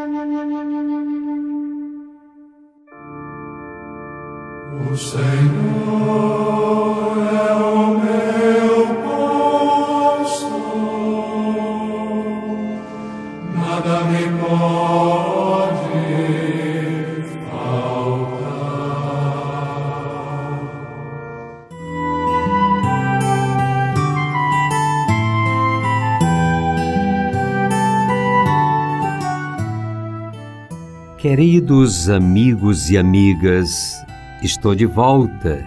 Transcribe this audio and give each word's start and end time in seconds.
O 0.00 0.02
Senhor 4.96 5.20
é 7.18 7.52
o 7.52 7.98
meu 7.98 8.76
pastor, 10.24 10.56
nada 13.54 14.00
me 14.04 14.22
pode 14.40 15.29
Queridos 31.20 32.08
amigos 32.08 32.88
e 32.88 32.96
amigas, 32.96 34.02
estou 34.42 34.74
de 34.74 34.86
volta. 34.86 35.62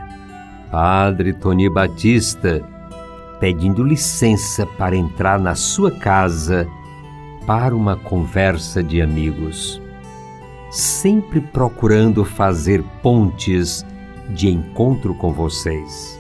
Padre 0.72 1.32
Tony 1.32 1.70
Batista, 1.70 2.68
pedindo 3.40 3.84
licença 3.84 4.66
para 4.66 4.96
entrar 4.96 5.40
na 5.40 5.54
sua 5.54 5.92
casa 5.92 6.68
para 7.46 7.76
uma 7.76 7.96
conversa 7.96 8.82
de 8.82 9.00
amigos. 9.00 9.80
Sempre 10.72 11.40
procurando 11.40 12.26
fazer 12.26 12.82
pontes 13.04 13.86
de 14.30 14.50
encontro 14.50 15.14
com 15.14 15.32
vocês. 15.32 16.20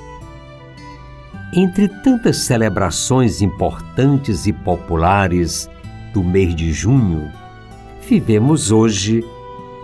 Entre 1.52 1.88
tantas 1.88 2.38
celebrações 2.38 3.42
importantes 3.42 4.46
e 4.46 4.54
populares 4.54 5.68
do 6.14 6.24
mês 6.24 6.56
de 6.56 6.72
junho, 6.72 7.32
vivemos 8.08 8.70
hoje, 8.70 9.24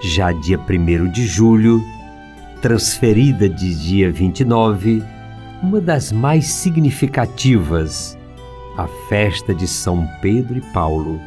já 0.02 0.32
dia 0.32 0.60
1 0.60 1.12
de 1.12 1.26
julho, 1.26 1.84
transferida 2.62 3.50
de 3.50 3.76
dia 3.76 4.12
29, 4.12 5.04
uma 5.62 5.82
das 5.82 6.12
mais 6.12 6.48
significativas, 6.48 8.18
a 8.78 8.88
festa 9.08 9.54
de 9.54 9.68
São 9.68 10.08
Pedro 10.22 10.58
e 10.58 10.62
Paulo, 10.74 11.20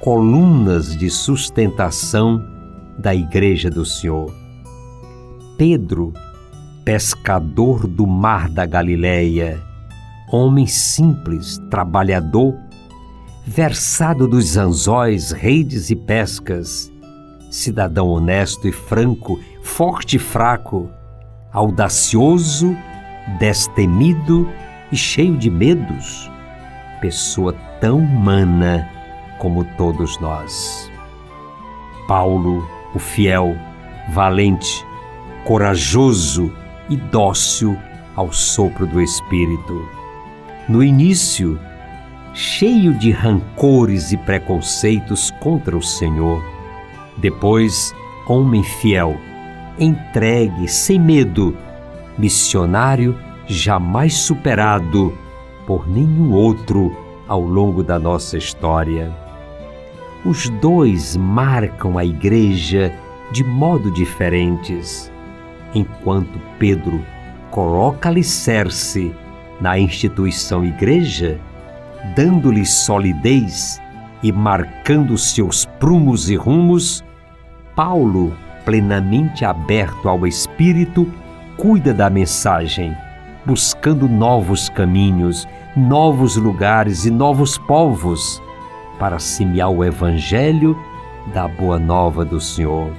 colunas 0.00 0.96
de 0.96 1.08
sustentação 1.08 2.44
da 2.98 3.14
Igreja 3.14 3.70
do 3.70 3.84
Senhor. 3.84 4.34
Pedro, 5.56 6.12
pescador 6.84 7.86
do 7.86 8.06
mar 8.06 8.48
da 8.48 8.66
Galileia, 8.66 9.62
homem 10.30 10.66
simples, 10.66 11.58
trabalhador, 11.70 12.54
versado 13.46 14.26
dos 14.26 14.56
anzóis, 14.56 15.30
redes 15.30 15.90
e 15.90 15.96
pescas, 15.96 16.91
cidadão 17.52 18.08
honesto 18.08 18.66
e 18.66 18.72
franco, 18.72 19.38
forte 19.62 20.16
e 20.16 20.18
fraco, 20.18 20.88
audacioso, 21.52 22.74
destemido 23.38 24.48
e 24.90 24.96
cheio 24.96 25.36
de 25.36 25.50
medos, 25.50 26.30
pessoa 27.02 27.52
tão 27.78 27.98
humana 27.98 28.90
como 29.38 29.64
todos 29.76 30.18
nós. 30.18 30.90
Paulo, 32.08 32.66
o 32.94 32.98
fiel, 32.98 33.54
valente, 34.12 34.84
corajoso 35.44 36.50
e 36.88 36.96
dócil 36.96 37.76
ao 38.16 38.32
sopro 38.32 38.86
do 38.86 39.00
Espírito. 39.00 39.86
No 40.66 40.82
início, 40.82 41.60
cheio 42.32 42.94
de 42.94 43.10
rancores 43.10 44.10
e 44.10 44.16
preconceitos 44.16 45.30
contra 45.32 45.76
o 45.76 45.82
Senhor. 45.82 46.51
Depois, 47.18 47.94
homem 48.26 48.62
fiel, 48.62 49.16
entregue, 49.78 50.68
sem 50.68 50.98
medo, 50.98 51.56
missionário 52.18 53.16
jamais 53.46 54.14
superado 54.14 55.12
por 55.66 55.88
nenhum 55.88 56.32
outro 56.32 56.96
ao 57.26 57.40
longo 57.40 57.82
da 57.82 57.98
nossa 57.98 58.36
história. 58.36 59.10
Os 60.24 60.48
dois 60.48 61.16
marcam 61.16 61.98
a 61.98 62.04
igreja 62.04 62.94
de 63.32 63.42
modo 63.42 63.90
diferentes. 63.90 65.10
Enquanto 65.74 66.38
Pedro 66.58 67.04
coloca 67.50 68.08
alicerce 68.08 69.12
na 69.60 69.78
instituição 69.78 70.64
igreja, 70.64 71.40
dando-lhe 72.14 72.64
solidez 72.64 73.81
e 74.22 74.30
marcando 74.30 75.18
seus 75.18 75.64
prumos 75.64 76.30
e 76.30 76.36
rumos, 76.36 77.04
Paulo, 77.74 78.36
plenamente 78.64 79.44
aberto 79.44 80.08
ao 80.08 80.26
Espírito, 80.26 81.10
cuida 81.56 81.92
da 81.92 82.08
mensagem, 82.08 82.96
buscando 83.44 84.08
novos 84.08 84.68
caminhos, 84.68 85.46
novos 85.76 86.36
lugares 86.36 87.04
e 87.04 87.10
novos 87.10 87.58
povos 87.58 88.40
para 88.98 89.18
semear 89.18 89.70
o 89.70 89.82
Evangelho 89.82 90.78
da 91.34 91.48
Boa 91.48 91.78
Nova 91.78 92.24
do 92.24 92.40
Senhor. 92.40 92.90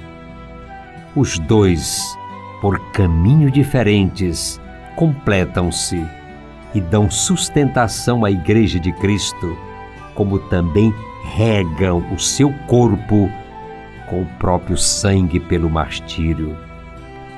Os 1.16 1.38
dois, 1.38 2.18
por 2.60 2.78
caminhos 2.90 3.52
diferentes, 3.52 4.60
completam-se 4.96 6.04
e 6.74 6.80
dão 6.80 7.10
sustentação 7.10 8.24
à 8.24 8.30
Igreja 8.30 8.80
de 8.80 8.92
Cristo, 8.92 9.56
como 10.14 10.38
também 10.38 10.92
regam 11.32 12.04
o 12.12 12.18
seu 12.18 12.52
corpo 12.66 13.30
com 14.08 14.22
o 14.22 14.26
próprio 14.38 14.76
sangue 14.76 15.40
pelo 15.40 15.70
martírio. 15.70 16.56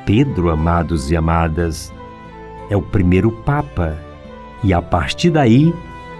Pedro, 0.04 0.50
amados 0.50 1.10
e 1.10 1.16
amadas, 1.16 1.92
é 2.68 2.76
o 2.76 2.82
primeiro 2.82 3.30
Papa, 3.30 3.96
e 4.62 4.74
a 4.74 4.82
partir 4.82 5.30
daí, 5.30 5.72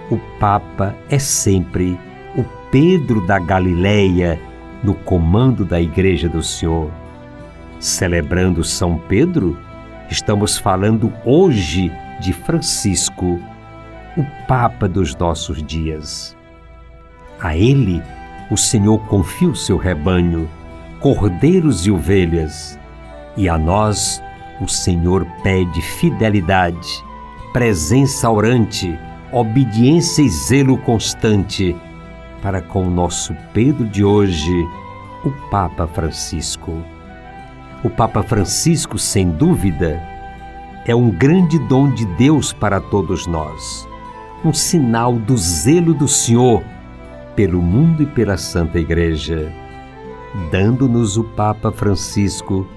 o 0.09 0.17
Papa 0.39 0.95
é 1.09 1.19
sempre 1.19 1.99
o 2.35 2.43
Pedro 2.71 3.25
da 3.25 3.37
Galileia 3.39 4.39
no 4.83 4.93
comando 4.93 5.65
da 5.65 5.81
Igreja 5.81 6.29
do 6.29 6.41
Senhor. 6.41 6.89
Celebrando 7.79 8.63
São 8.63 8.97
Pedro, 8.97 9.57
estamos 10.09 10.57
falando 10.57 11.11
hoje 11.25 11.91
de 12.21 12.31
Francisco, 12.31 13.39
o 14.15 14.23
Papa 14.47 14.87
dos 14.87 15.15
nossos 15.15 15.61
dias. 15.61 16.36
A 17.39 17.55
ele, 17.55 18.01
o 18.49 18.57
Senhor 18.57 18.97
confia 19.05 19.49
o 19.49 19.55
seu 19.55 19.77
rebanho, 19.77 20.49
cordeiros 20.99 21.85
e 21.85 21.91
ovelhas, 21.91 22.79
e 23.35 23.47
a 23.47 23.57
nós, 23.57 24.21
o 24.59 24.67
Senhor 24.67 25.25
pede 25.43 25.79
fidelidade, 25.81 27.03
presença 27.53 28.29
orante, 28.29 28.97
obediência 29.31 30.23
e 30.23 30.29
zelo 30.29 30.77
constante 30.79 31.75
para 32.41 32.61
com 32.61 32.87
o 32.87 32.89
nosso 32.89 33.35
Pedro 33.53 33.85
de 33.85 34.03
hoje, 34.03 34.67
o 35.23 35.31
Papa 35.51 35.85
Francisco. 35.85 36.73
O 37.83 37.89
Papa 37.89 38.23
Francisco, 38.23 38.97
sem 38.97 39.29
dúvida, 39.29 40.01
é 40.85 40.95
um 40.95 41.11
grande 41.11 41.59
dom 41.59 41.91
de 41.91 42.05
Deus 42.05 42.51
para 42.51 42.79
todos 42.79 43.27
nós, 43.27 43.87
um 44.43 44.53
sinal 44.53 45.13
do 45.13 45.37
zelo 45.37 45.93
do 45.93 46.07
Senhor 46.07 46.63
pelo 47.37 47.61
mundo 47.61 48.01
e 48.01 48.05
pela 48.07 48.35
Santa 48.35 48.79
Igreja. 48.79 49.53
Dando-nos 50.51 51.15
o 51.15 51.23
Papa 51.23 51.71
Francisco, 51.71 52.67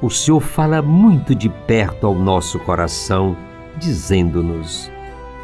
o 0.00 0.08
Senhor 0.08 0.40
fala 0.40 0.80
muito 0.80 1.34
de 1.34 1.48
perto 1.48 2.06
ao 2.06 2.14
nosso 2.14 2.58
coração, 2.60 3.36
dizendo-nos: 3.76 4.90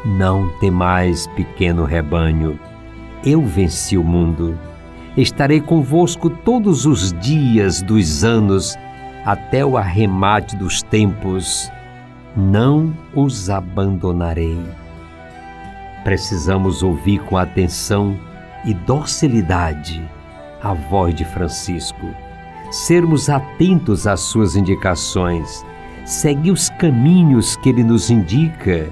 Não 0.05 0.49
temais, 0.59 1.27
pequeno 1.35 1.83
rebanho, 1.83 2.57
eu 3.23 3.41
venci 3.45 3.97
o 3.97 4.03
mundo. 4.03 4.57
Estarei 5.17 5.59
convosco 5.59 6.29
todos 6.29 6.85
os 6.85 7.13
dias 7.19 7.81
dos 7.81 8.23
anos, 8.23 8.75
até 9.25 9.63
o 9.63 9.77
arremate 9.77 10.55
dos 10.55 10.81
tempos 10.81 11.69
não 12.35 12.95
os 13.13 13.49
abandonarei. 13.49 14.57
Precisamos 16.03 16.81
ouvir 16.81 17.19
com 17.25 17.37
atenção 17.37 18.17
e 18.65 18.73
docilidade 18.73 20.03
a 20.63 20.73
voz 20.73 21.13
de 21.13 21.25
Francisco, 21.25 22.07
sermos 22.71 23.29
atentos 23.29 24.07
às 24.07 24.21
suas 24.21 24.55
indicações, 24.55 25.65
seguir 26.05 26.51
os 26.51 26.69
caminhos 26.69 27.57
que 27.57 27.69
ele 27.69 27.83
nos 27.83 28.09
indica 28.09 28.89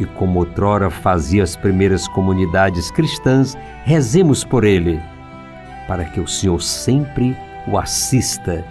e, 0.00 0.04
como 0.04 0.40
outrora 0.40 0.90
fazia 0.90 1.42
as 1.42 1.56
primeiras 1.56 2.08
comunidades 2.08 2.90
cristãs, 2.90 3.56
rezemos 3.84 4.44
por 4.44 4.64
ele, 4.64 5.00
para 5.86 6.04
que 6.04 6.20
o 6.20 6.26
Senhor 6.26 6.60
sempre 6.60 7.36
o 7.66 7.78
assista 7.78 8.64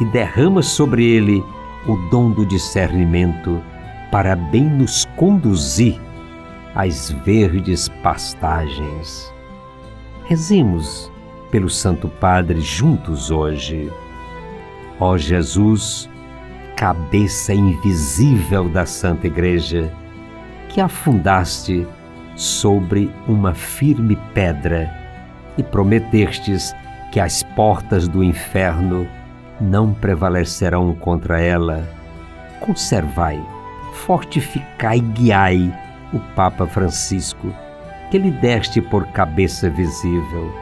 e 0.00 0.04
derrama 0.06 0.62
sobre 0.62 1.04
ele 1.04 1.44
o 1.86 1.96
dom 2.10 2.30
do 2.30 2.46
discernimento 2.46 3.62
para 4.10 4.36
bem 4.36 4.64
nos 4.64 5.04
conduzir 5.16 6.00
às 6.74 7.10
verdes 7.24 7.88
pastagens. 8.02 9.32
Rezemos 10.24 11.10
pelo 11.50 11.68
Santo 11.68 12.08
Padre 12.08 12.60
juntos 12.60 13.30
hoje. 13.30 13.92
Ó 15.00 15.18
Jesus, 15.18 16.08
cabeça 16.76 17.52
invisível 17.52 18.68
da 18.68 18.86
Santa 18.86 19.26
Igreja, 19.26 19.92
que 20.68 20.80
afundaste 20.80 21.86
sobre 22.36 23.10
uma 23.26 23.52
firme 23.52 24.16
pedra 24.32 24.90
e 25.58 25.62
prometestes 25.62 26.72
que 27.10 27.18
as 27.18 27.42
portas 27.42 28.06
do 28.06 28.22
inferno 28.22 29.06
não 29.60 29.92
prevalecerão 29.92 30.94
contra 30.94 31.40
ela. 31.40 31.86
Conservai, 32.60 33.42
fortificai 33.92 34.98
e 34.98 35.00
guiai 35.00 35.78
o 36.12 36.20
Papa 36.34 36.66
Francisco, 36.66 37.52
que 38.12 38.18
lhe 38.18 38.30
deste 38.30 38.78
por 38.82 39.06
cabeça 39.06 39.70
visível. 39.70 40.54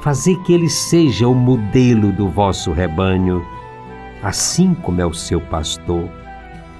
Fazei 0.00 0.34
que 0.38 0.52
ele 0.52 0.68
seja 0.68 1.28
o 1.28 1.34
modelo 1.34 2.10
do 2.10 2.28
vosso 2.28 2.72
rebanho, 2.72 3.46
assim 4.20 4.74
como 4.74 5.00
é 5.00 5.06
o 5.06 5.14
seu 5.14 5.40
pastor. 5.40 6.10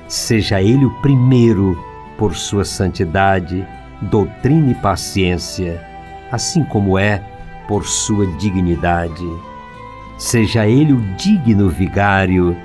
Seja 0.08 0.60
ele 0.60 0.84
o 0.84 0.90
primeiro 0.94 1.80
por 2.18 2.34
sua 2.34 2.64
santidade, 2.64 3.64
doutrina 4.00 4.72
e 4.72 4.74
paciência, 4.74 5.80
assim 6.32 6.64
como 6.64 6.98
é 6.98 7.22
por 7.68 7.86
sua 7.86 8.26
dignidade. 8.38 9.24
Seja 10.18 10.66
ele 10.66 10.94
o 10.94 11.00
digno 11.14 11.68
vigário 11.68 12.56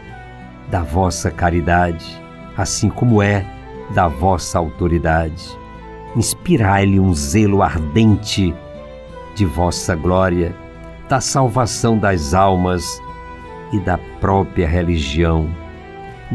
da 0.71 0.81
vossa 0.81 1.29
caridade, 1.29 2.19
assim 2.57 2.89
como 2.89 3.21
é 3.21 3.45
da 3.93 4.07
vossa 4.07 4.57
autoridade. 4.57 5.66
Inspirai-lhe 6.17 6.99
um 6.99 7.13
zelo 7.13 7.61
ardente 7.61 8.51
de 9.35 9.45
vossa 9.45 9.95
glória, 9.95 10.51
da 11.07 11.21
salvação 11.21 11.95
das 11.95 12.33
almas 12.33 12.99
e 13.71 13.79
da 13.79 13.99
própria 14.19 14.67
religião. 14.67 15.47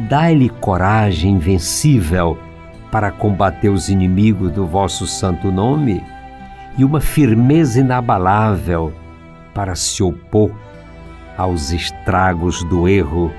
Dai-lhe 0.08 0.48
coragem 0.48 1.32
invencível 1.32 2.38
para 2.92 3.10
combater 3.10 3.70
os 3.70 3.88
inimigos 3.88 4.52
do 4.52 4.64
vosso 4.64 5.04
santo 5.04 5.50
nome 5.50 6.00
e 6.78 6.84
uma 6.84 7.00
firmeza 7.00 7.80
inabalável 7.80 8.92
para 9.52 9.74
se 9.74 10.00
opor 10.00 10.52
aos 11.36 11.72
estragos 11.72 12.62
do 12.64 12.86
erro 12.86 13.32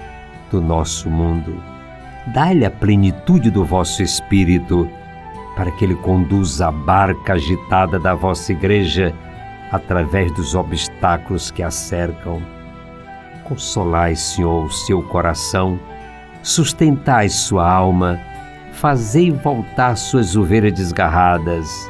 do 0.51 0.59
nosso 0.59 1.09
mundo. 1.09 1.55
Dai-lhe 2.33 2.65
a 2.65 2.71
plenitude 2.71 3.49
do 3.49 3.63
vosso 3.63 4.03
espírito 4.03 4.89
para 5.55 5.71
que 5.71 5.85
ele 5.85 5.95
conduza 5.95 6.67
a 6.67 6.71
barca 6.71 7.33
agitada 7.33 7.99
da 7.99 8.13
vossa 8.15 8.51
igreja 8.51 9.13
através 9.71 10.31
dos 10.33 10.55
obstáculos 10.55 11.51
que 11.51 11.63
a 11.63 11.69
cercam. 11.69 12.41
Consolai, 13.43 14.15
Senhor, 14.15 14.65
o 14.65 14.71
seu 14.71 15.01
coração, 15.03 15.79
sustentai 16.41 17.29
sua 17.29 17.69
alma 17.69 18.19
fazei 18.73 19.31
voltar 19.31 19.95
suas 19.95 20.35
ovelhas 20.35 20.73
desgarradas. 20.73 21.89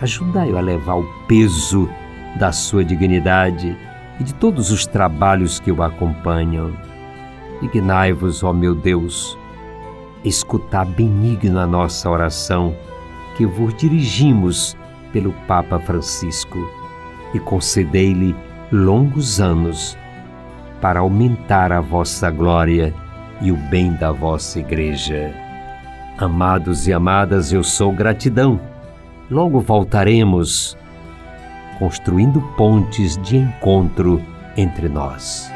Ajudai-o 0.00 0.56
a 0.56 0.60
levar 0.60 0.94
o 0.94 1.04
peso 1.26 1.88
da 2.38 2.50
sua 2.50 2.84
dignidade 2.84 3.76
e 4.18 4.24
de 4.24 4.32
todos 4.34 4.70
os 4.70 4.86
trabalhos 4.86 5.60
que 5.60 5.70
o 5.70 5.82
acompanham. 5.82 6.72
Dignai-vos, 7.60 8.42
ó 8.42 8.52
meu 8.52 8.74
Deus, 8.74 9.38
escutar 10.24 10.86
benigno 10.86 11.60
a 11.60 11.66
nossa 11.66 12.08
oração 12.08 12.74
que 13.36 13.46
vos 13.46 13.74
dirigimos 13.74 14.76
pelo 15.12 15.32
Papa 15.46 15.78
Francisco 15.78 16.58
e 17.34 17.40
concedei-lhe 17.40 18.34
longos 18.70 19.40
anos 19.40 19.96
para 20.80 21.00
aumentar 21.00 21.72
a 21.72 21.80
vossa 21.80 22.30
glória 22.30 22.94
e 23.40 23.52
o 23.52 23.56
bem 23.56 23.92
da 23.94 24.10
vossa 24.10 24.60
Igreja. 24.60 25.34
Amados 26.18 26.86
e 26.86 26.92
amadas, 26.92 27.52
eu 27.52 27.62
sou 27.64 27.92
gratidão. 27.92 28.60
Logo 29.30 29.60
voltaremos 29.60 30.76
construindo 31.78 32.40
pontes 32.56 33.16
de 33.18 33.36
encontro 33.36 34.22
entre 34.56 34.88
nós. 34.88 35.50